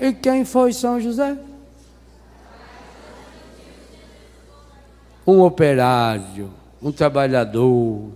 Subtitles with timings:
[0.00, 1.38] E quem foi São José?
[5.26, 8.10] Um operário, um trabalhador,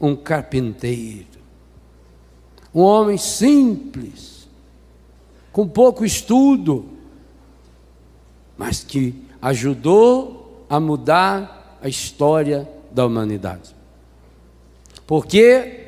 [0.00, 1.26] um carpinteiro,
[2.74, 4.48] um homem simples,
[5.52, 6.86] com pouco estudo,
[8.58, 13.74] mas que ajudou a mudar a história da humanidade.
[15.06, 15.82] Porque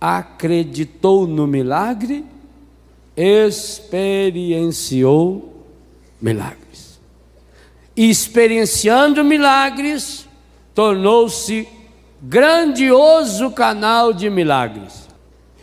[0.00, 2.24] acreditou no milagre,
[3.16, 5.64] experienciou
[6.20, 7.00] milagres.
[7.96, 10.28] E experienciando milagres,
[10.74, 11.66] tornou-se
[12.20, 15.08] grandioso canal de milagres.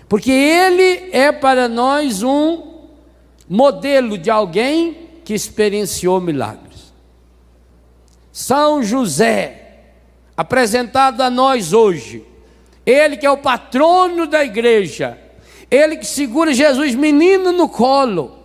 [0.10, 2.74] Porque ele é para nós um
[3.48, 6.92] modelo de alguém que experienciou milagres.
[8.32, 9.82] São José,
[10.36, 12.26] apresentado a nós hoje,
[12.86, 15.18] ele que é o patrono da igreja,
[15.70, 18.40] ele que segura Jesus menino no colo.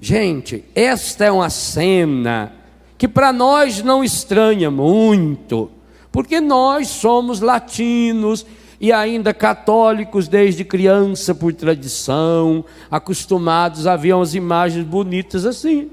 [0.00, 2.52] Gente, esta é uma cena
[2.96, 5.70] que para nós não estranha muito,
[6.12, 8.46] porque nós somos latinos
[8.80, 15.90] e ainda católicos desde criança por tradição, acostumados a ver umas imagens bonitas assim.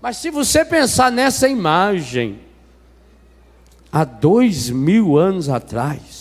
[0.00, 2.40] Mas se você pensar nessa imagem,
[3.90, 6.15] há dois mil anos atrás.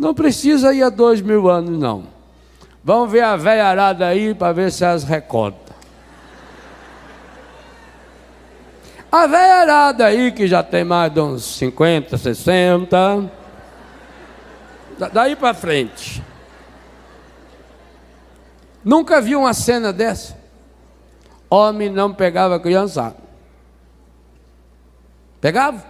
[0.00, 2.04] Não precisa ir a dois mil anos, não.
[2.82, 5.60] Vamos ver a velha arada aí para ver se elas recordam.
[9.12, 13.30] A velha arada aí, que já tem mais de uns 50, 60.
[15.12, 16.24] Daí para frente.
[18.82, 20.34] Nunca viu uma cena dessa?
[21.50, 23.14] Homem não pegava criança.
[25.42, 25.84] Pegava?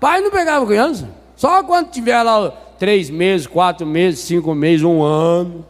[0.00, 1.22] Pai não pegava criança.
[1.36, 5.64] Só quando tiver lá três meses, quatro meses, cinco meses, um ano.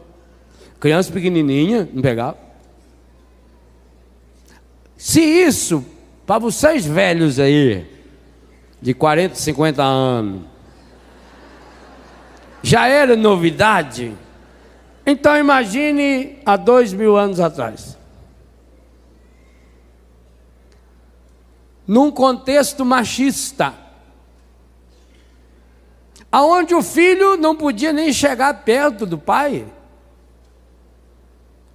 [0.79, 2.37] Criança pequenininha, não pegava.
[4.97, 5.85] Se isso,
[6.25, 7.85] para vocês velhos aí,
[8.81, 10.41] de 40, 50 anos,
[12.61, 14.13] já era novidade,
[15.05, 17.95] então imagine há dois mil anos atrás.
[21.87, 23.84] Num contexto machista,
[26.35, 29.65] aonde o filho não podia nem chegar perto do pai.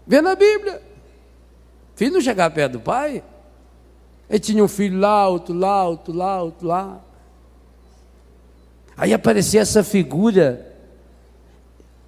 [0.06, 0.82] Vê na Bíblia.
[1.94, 3.24] O filho não chegava perto do pai.
[4.28, 7.00] Ele tinha um filho lá, outro lá, outro lá, outro lá.
[8.98, 10.76] Aí aparecia essa figura.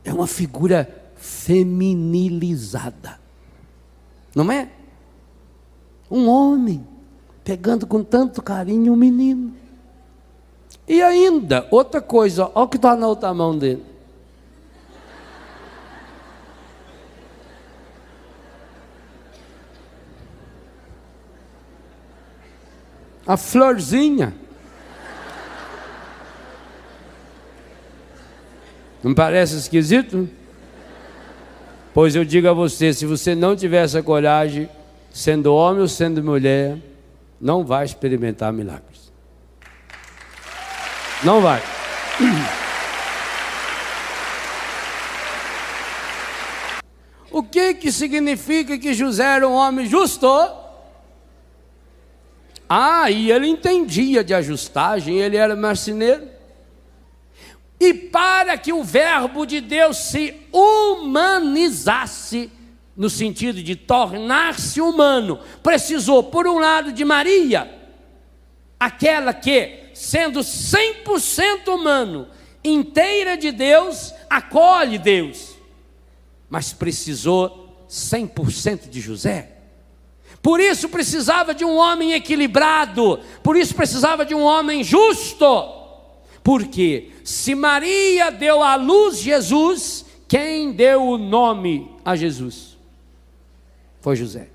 [0.05, 0.87] É uma figura
[1.17, 3.19] feminilizada.
[4.35, 4.69] Não é?
[6.11, 6.87] Um homem
[7.43, 9.62] pegando com tanto carinho um menino.
[10.87, 13.85] E ainda, outra coisa, olha o que está na outra mão dele.
[23.27, 24.35] A florzinha.
[29.03, 30.29] Não parece esquisito?
[31.95, 34.69] Pois eu digo a você: se você não tiver essa coragem,
[35.11, 36.79] sendo homem ou sendo mulher,
[37.41, 39.02] não vai experimentar milagre.
[41.25, 41.63] Não vai.
[47.31, 50.27] O que que significa que José era um homem justo?
[52.69, 56.29] Ah, e ele entendia de ajustagem, ele era marceneiro.
[57.79, 62.51] E para que o verbo de Deus se humanizasse,
[62.97, 67.71] no sentido de tornar-se humano, precisou, por um lado, de Maria,
[68.79, 72.27] aquela que sendo 100% humano,
[72.65, 75.55] inteira de Deus, acolhe Deus,
[76.51, 79.53] mas precisou 100% de José.
[80.43, 85.47] Por isso precisava de um homem equilibrado, por isso precisava de um homem justo.
[86.43, 92.77] Porque se Maria deu à luz Jesus, quem deu o nome a Jesus?
[94.01, 94.49] Foi José.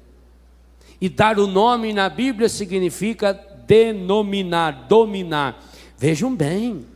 [0.99, 5.63] E dar o nome na Bíblia significa denominar, dominar.
[5.97, 6.87] Vejam bem,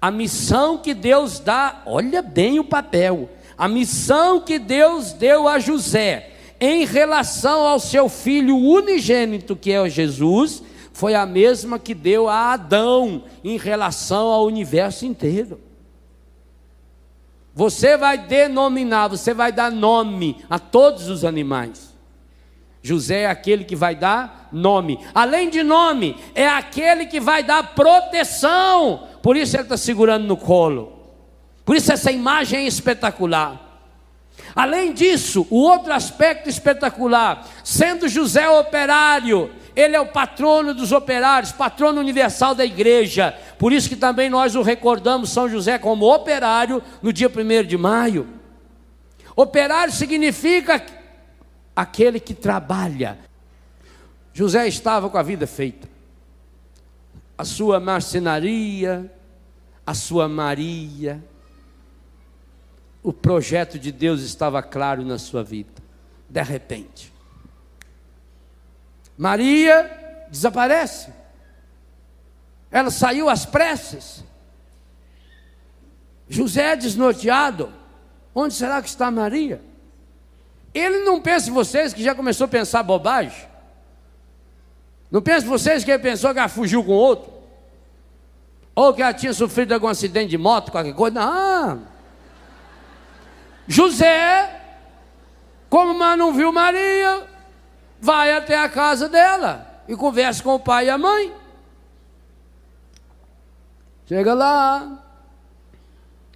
[0.00, 5.58] a missão que Deus dá, olha bem o papel, a missão que Deus deu a
[5.58, 6.30] José
[6.60, 10.62] em relação ao seu filho unigênito, que é Jesus,
[10.92, 15.60] foi a mesma que deu a Adão em relação ao universo inteiro.
[17.54, 21.89] Você vai denominar, você vai dar nome a todos os animais.
[22.82, 24.98] José é aquele que vai dar nome.
[25.14, 29.06] Além de nome, é aquele que vai dar proteção.
[29.22, 30.98] Por isso ele está segurando no colo.
[31.64, 33.68] Por isso essa imagem é espetacular.
[34.56, 41.52] Além disso, o outro aspecto espetacular, sendo José operário, ele é o patrono dos operários,
[41.52, 43.34] patrono universal da igreja.
[43.58, 47.76] Por isso que também nós o recordamos São José como operário no dia 1 de
[47.76, 48.26] maio.
[49.36, 50.82] Operário significa
[51.74, 53.18] aquele que trabalha.
[54.32, 55.88] José estava com a vida feita.
[57.36, 59.12] A sua marcenaria,
[59.86, 61.22] a sua Maria,
[63.02, 65.82] o projeto de Deus estava claro na sua vida.
[66.28, 67.12] De repente,
[69.16, 71.12] Maria desaparece.
[72.70, 74.24] Ela saiu às pressas.
[76.28, 77.72] José é desnorteado.
[78.34, 79.60] Onde será que está Maria?
[80.72, 83.48] Ele não pensa em vocês que já começou a pensar bobagem.
[85.10, 87.32] Não pensa em vocês que ele pensou que ela fugiu com outro.
[88.74, 91.20] Ou que ela tinha sofrido algum acidente de moto, qualquer coisa.
[91.20, 91.82] Não.
[93.66, 94.62] José,
[95.68, 97.26] como não viu Maria,
[98.00, 101.34] vai até a casa dela e conversa com o pai e a mãe.
[104.06, 105.04] Chega lá,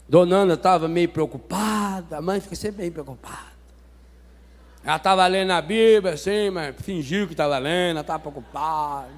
[0.08, 3.53] Dona Ana estava meio preocupada, a mãe fica sempre meio preocupada.
[4.84, 9.08] Ela estava lendo a Bíblia, assim, mas fingiu que estava lendo, estava preocupada.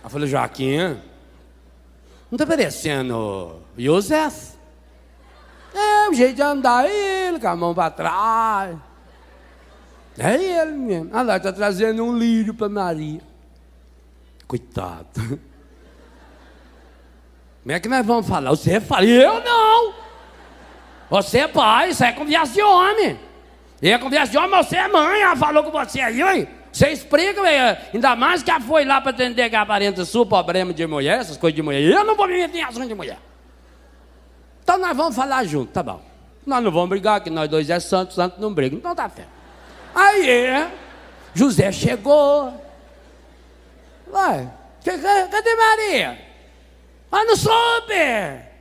[0.00, 1.00] Ela falou, Joaquim,
[2.30, 4.28] não está parecendo José?
[5.74, 8.76] É o jeito de andar ele, com a mão para trás.
[10.18, 11.10] É ele mesmo.
[11.12, 13.22] Ah lá, está trazendo um lírio para Maria.
[14.46, 15.40] Coitado.
[17.62, 18.50] Como é que nós vamos falar?
[18.50, 19.94] Você fala, eu não.
[21.08, 23.18] Você é pai, isso é conversa de homem.
[23.82, 26.48] E é conversa de homem, você é mãe, ela falou com você aí, oi.
[26.72, 27.40] Você explica,
[27.92, 31.36] ainda mais que ela foi lá para atender que aparenta sua problema de mulher, essas
[31.36, 31.80] coisas de mulher.
[31.80, 33.18] Eu não vou me meter em assunto de mulher.
[34.62, 36.02] Então nós vamos falar junto, tá bom.
[36.44, 38.78] Nós não vamos brigar, que nós dois é santos, santos não brigam.
[38.78, 39.26] Então tá fé.
[39.94, 40.68] Aí,
[41.32, 42.52] José chegou.
[44.12, 44.48] Ué,
[45.30, 46.18] cadê Maria?
[47.12, 48.53] Ah, não soube.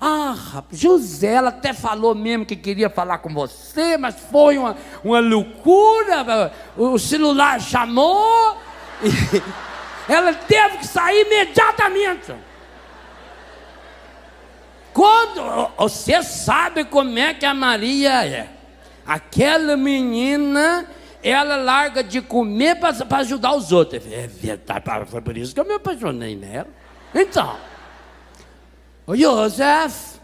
[0.00, 5.18] Ah, José, ela até falou mesmo que queria falar com você, mas foi uma, uma
[5.18, 6.52] loucura.
[6.76, 8.56] O celular chamou.
[10.08, 12.32] ela teve que sair imediatamente.
[14.92, 18.48] Quando você sabe como é que a Maria é,
[19.06, 20.86] aquela menina,
[21.22, 24.02] ela larga de comer para ajudar os outros.
[24.10, 26.68] É verdade, foi por isso que eu me apaixonei nela.
[27.14, 27.56] Então,
[29.08, 30.18] o Joseph,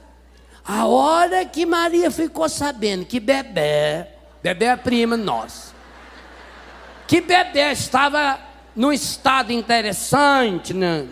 [0.63, 4.07] a hora que Maria ficou sabendo que bebê,
[4.43, 5.73] bebê é prima nossa,
[7.07, 8.39] que bebê estava
[8.77, 11.09] num estado interessante, né?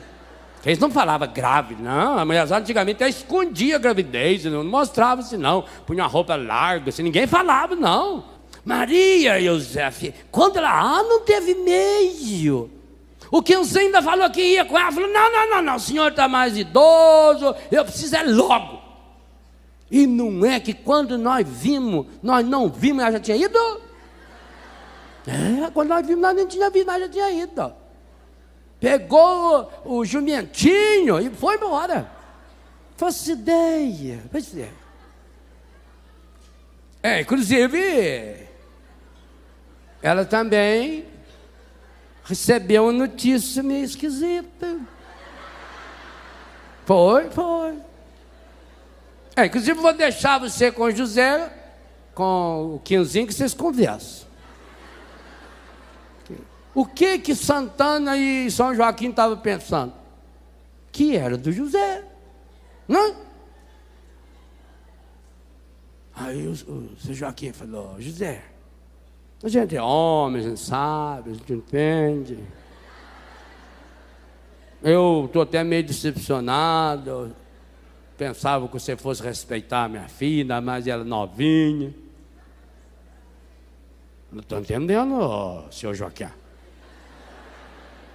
[0.67, 2.19] Eles não falavam grave, não.
[2.19, 5.65] A mulher antigamente escondia a gravidez, não mostrava assim, não.
[5.87, 8.25] Punha uma roupa larga, assim, ninguém falava, não.
[8.65, 9.91] Maria José,
[10.31, 12.71] quando ela, ah, não teve meio.
[13.33, 15.81] O que você ainda falou que ia com ela, falou: não, não, não, não, o
[15.81, 18.81] senhor está mais idoso, eu preciso é logo.
[19.91, 23.59] E não é que quando nós vimos, nós não vimos, ela já tinha ido?
[25.27, 27.83] É, quando nós vimos, nós nem tinha visto, ela já tinha ido
[28.83, 32.11] pegou o jumentinho e foi embora.
[32.97, 34.21] Faço ideia.
[34.33, 34.75] Faço ideia.
[37.01, 38.49] É, inclusive,
[40.03, 41.05] ela também
[42.25, 44.79] recebeu uma notícia meio esquisita.
[46.85, 47.79] Foi, foi.
[49.37, 51.53] É, inclusive, vou deixar você com o José,
[52.15, 54.31] com o Quinzinho, que vocês conversam.
[56.75, 59.93] O que que Santana e São Joaquim estavam pensando?
[60.91, 62.05] Que era do José.
[62.89, 63.17] Não?
[66.15, 68.43] Aí o, o Joaquim falou, José,
[69.45, 72.39] a gente é homem, a gente sabe, a gente entende.
[74.83, 77.35] Eu estou até meio decepcionado.
[78.17, 81.93] Pensava que você fosse respeitar a minha filha, mas ela novinha.
[84.31, 86.29] Não estou entendendo, senhor Joaquim.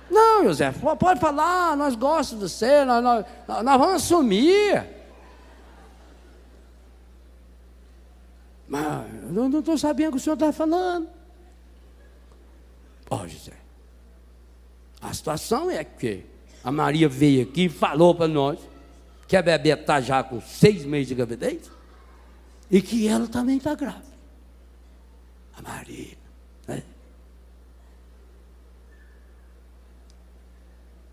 [0.10, 4.88] Não, José, pode falar, nós gostamos de você, nós, nós, nós vamos assumir.
[8.67, 11.17] Mas eu não estou sabendo o que o senhor está falando.
[13.10, 13.54] Ó, oh, José,
[15.02, 16.26] a situação é que
[16.64, 18.60] a Maria veio aqui e falou para nós
[19.28, 21.72] que a bebê está já com seis meses de gravidez
[22.70, 24.06] e que ela também está grávida.
[25.56, 26.18] A Maria.
[26.68, 26.84] Né?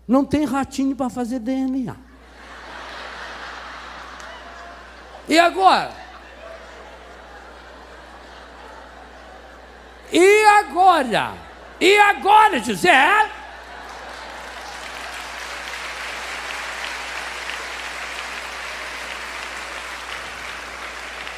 [0.07, 1.95] Não tem ratinho para fazer DNA.
[5.27, 5.93] E agora?
[10.11, 11.44] E agora?
[11.79, 13.31] E agora, José?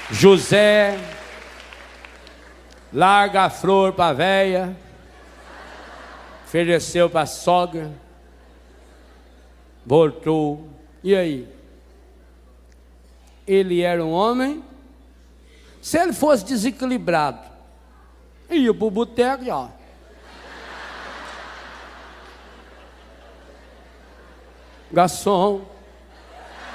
[0.10, 0.98] José
[2.94, 4.78] larga a flor para a véia,
[6.46, 7.92] ofereceu para a sogra,
[9.86, 10.70] voltou.
[11.04, 11.48] E aí?
[13.46, 14.64] Ele era um homem.
[15.82, 17.48] Se ele fosse desequilibrado,
[18.50, 19.70] ia para o boteco e ó.
[24.92, 25.62] Garçom,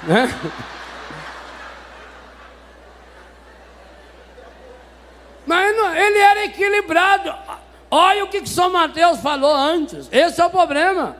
[0.03, 0.27] né?
[5.45, 7.33] Mas não, ele era equilibrado.
[7.91, 10.07] Olha o que, que São Mateus falou antes.
[10.11, 11.17] Esse é o problema.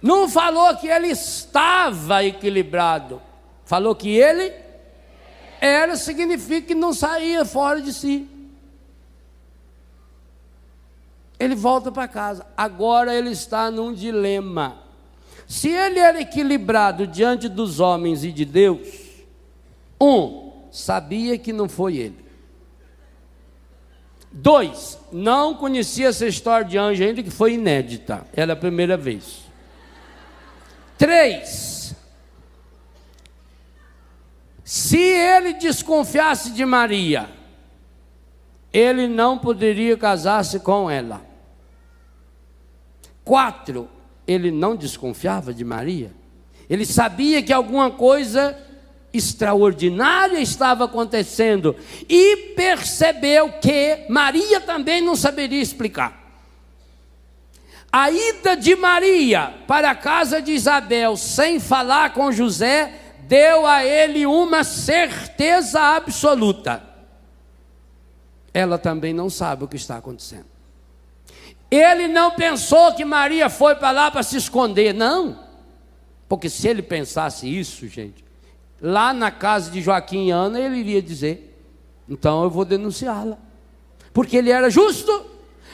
[0.00, 3.20] Não falou que ele estava equilibrado.
[3.64, 4.52] Falou que ele
[5.60, 8.28] era, significa que não saía fora de si.
[11.40, 12.46] Ele volta para casa.
[12.56, 14.83] Agora ele está num dilema.
[15.46, 18.88] Se ele era equilibrado diante dos homens e de Deus,
[20.00, 22.24] um, sabia que não foi ele.
[24.32, 29.44] Dois, não conhecia essa história de anjo ainda, que foi inédita, era a primeira vez.
[30.98, 31.94] Três,
[34.64, 37.28] se ele desconfiasse de Maria,
[38.72, 41.24] ele não poderia casar-se com ela.
[43.24, 43.88] Quatro,
[44.26, 46.12] ele não desconfiava de Maria.
[46.68, 48.56] Ele sabia que alguma coisa
[49.12, 51.76] extraordinária estava acontecendo
[52.08, 56.22] e percebeu que Maria também não saberia explicar.
[57.92, 63.84] A ida de Maria para a casa de Isabel sem falar com José deu a
[63.84, 66.82] ele uma certeza absoluta.
[68.52, 70.53] Ela também não sabe o que está acontecendo.
[71.74, 75.38] Ele não pensou que Maria foi para lá para se esconder, não.
[76.28, 78.24] Porque se ele pensasse isso, gente,
[78.80, 81.58] lá na casa de Joaquim e Ana, ele iria dizer:
[82.08, 83.38] então eu vou denunciá-la,
[84.12, 85.32] porque ele era justo.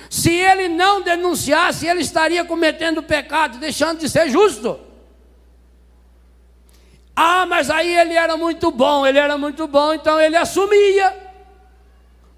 [0.09, 4.80] Se ele não denunciasse, ele estaria cometendo pecado, deixando de ser justo.
[7.14, 11.16] Ah, mas aí ele era muito bom, ele era muito bom, então ele assumia.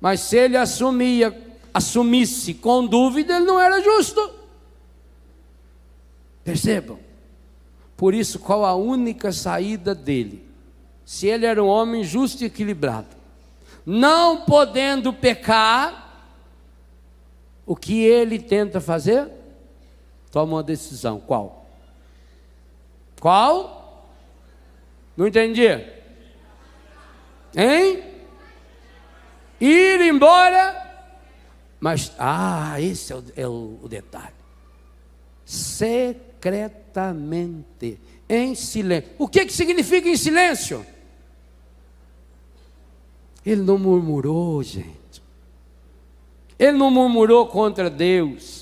[0.00, 1.34] Mas se ele assumia,
[1.72, 4.30] assumisse com dúvida, ele não era justo.
[6.44, 6.98] Percebam?
[7.96, 10.52] Por isso, qual a única saída dele?
[11.04, 13.08] se ele era um homem justo e equilibrado,
[13.84, 16.24] não podendo pecar,
[17.66, 19.28] o que ele tenta fazer?
[20.30, 21.20] Toma uma decisão.
[21.20, 21.66] Qual?
[23.20, 24.08] Qual?
[25.16, 25.68] Não entendi.
[27.54, 28.02] Hein?
[29.60, 30.81] Ir embora.
[31.82, 34.36] Mas, ah, esse é o, é o, detalhe.
[35.44, 37.98] Secretamente,
[38.28, 39.10] em silêncio.
[39.18, 40.86] O que, que significa em silêncio?
[43.44, 45.20] Ele não murmurou, gente.
[46.56, 48.61] Ele não murmurou contra Deus.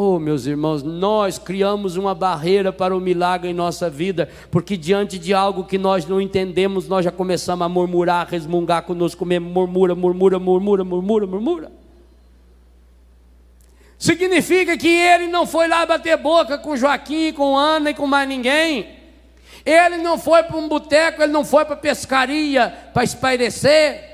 [0.00, 5.18] Oh, meus irmãos, nós criamos uma barreira para o milagre em nossa vida, porque diante
[5.18, 9.50] de algo que nós não entendemos, nós já começamos a murmurar, a resmungar conosco mesmo,
[9.50, 11.72] murmura, murmura, murmura, murmura, murmura.
[13.98, 18.28] Significa que ele não foi lá bater boca com Joaquim, com Ana e com mais
[18.28, 18.90] ninguém.
[19.66, 24.07] Ele não foi para um boteco, ele não foi para pescaria para espairecer.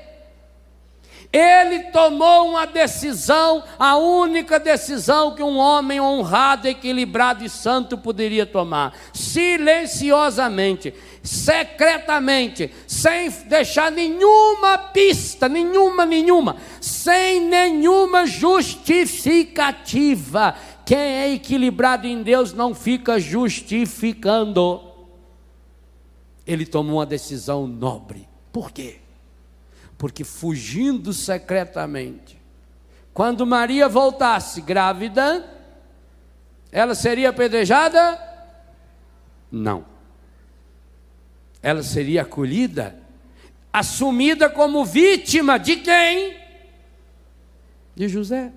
[1.37, 8.45] Ele tomou uma decisão, a única decisão que um homem honrado, equilibrado e santo poderia
[8.45, 20.55] tomar, silenciosamente, secretamente, sem deixar nenhuma pista, nenhuma, nenhuma, sem nenhuma justificativa.
[20.85, 24.95] Quem é equilibrado em Deus não fica justificando
[26.45, 28.27] ele tomou uma decisão nobre.
[28.51, 28.99] Por quê?
[29.97, 32.41] Porque fugindo secretamente,
[33.13, 35.49] quando Maria voltasse grávida,
[36.71, 38.19] ela seria apedrejada?
[39.49, 39.85] Não.
[41.61, 42.99] Ela seria acolhida,
[43.71, 46.35] assumida como vítima de quem?
[47.95, 48.51] De José.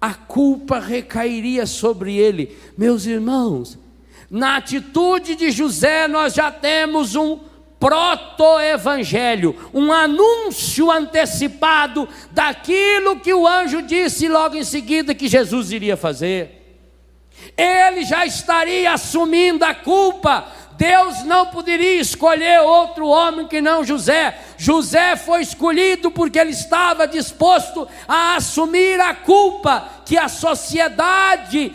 [0.00, 2.58] A culpa recairia sobre ele.
[2.76, 3.78] Meus irmãos,
[4.30, 7.40] na atitude de José, nós já temos um
[7.78, 15.96] proto-evangelho, um anúncio antecipado daquilo que o anjo disse logo em seguida que Jesus iria
[15.96, 16.80] fazer.
[17.56, 20.46] Ele já estaria assumindo a culpa
[20.78, 24.38] Deus não poderia escolher outro homem que não José.
[24.58, 31.72] José foi escolhido porque ele estava disposto a assumir a culpa que a sociedade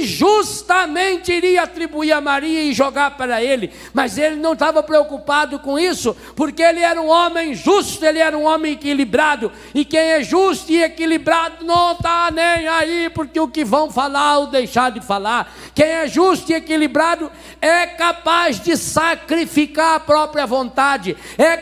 [0.00, 3.70] injustamente iria atribuir a Maria e jogar para ele.
[3.92, 8.36] Mas ele não estava preocupado com isso, porque ele era um homem justo, ele era
[8.36, 9.52] um homem equilibrado.
[9.74, 14.38] E quem é justo e equilibrado não está nem aí, porque o que vão falar
[14.38, 15.52] ou deixar de falar.
[15.74, 21.56] Quem é justo e equilibrado é capaz de sacrificar a própria vontade, é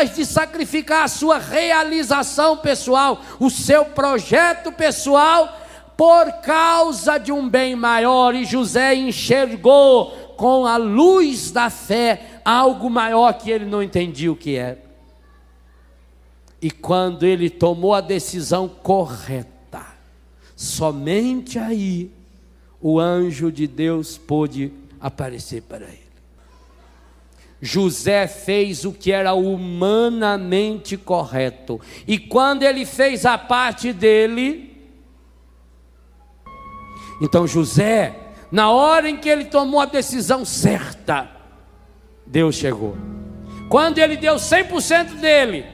[0.00, 5.60] capaz de sacrificar a sua realização pessoal, o seu projeto pessoal
[5.96, 12.88] por causa de um bem maior, e José enxergou com a luz da fé algo
[12.88, 14.80] maior que ele não entendia o que era.
[16.62, 19.84] E quando ele tomou a decisão correta,
[20.56, 22.10] somente aí
[22.80, 25.99] o anjo de Deus pôde aparecer para ele.
[27.60, 34.70] José fez o que era humanamente correto, e quando ele fez a parte dele,
[37.20, 38.16] então José,
[38.50, 41.30] na hora em que ele tomou a decisão certa,
[42.26, 42.96] Deus chegou.
[43.68, 45.64] Quando ele deu 100% dele,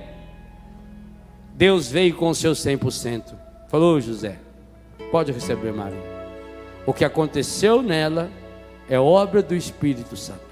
[1.55, 3.35] Deus veio com o seu 100%.
[3.69, 4.39] Falou, José,
[5.11, 6.17] pode receber Maria.
[6.85, 8.31] O que aconteceu nela
[8.89, 10.46] é obra do Espírito Santo.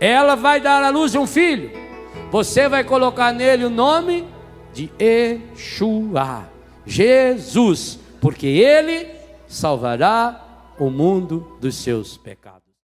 [0.00, 1.70] Ela vai dar à luz um filho.
[2.30, 4.26] Você vai colocar nele o nome
[4.72, 6.48] de Yeshua,
[6.86, 9.08] Jesus, porque ele
[9.46, 12.59] salvará o mundo dos seus pecados.